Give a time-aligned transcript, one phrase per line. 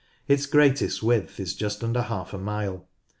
[0.27, 2.87] Its greatest width is just under half a mile.